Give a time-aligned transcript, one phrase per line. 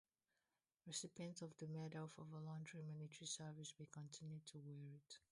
[0.87, 5.19] Recipients of the Medal for voluntary military service may continue to wear it.